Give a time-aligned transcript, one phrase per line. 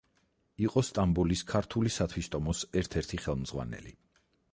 [0.67, 3.93] იყო სტამბოლის ქართული სათვისტომოს ერთ-ერთი ხელმძღვანელი.